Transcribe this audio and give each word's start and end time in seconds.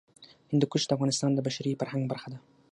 هندوکش 0.51 0.83
د 0.85 0.91
افغانستان 0.97 1.31
د 1.33 1.39
بشري 1.47 1.77
فرهنګ 1.79 2.03
برخه 2.11 2.27
ده. 2.33 2.39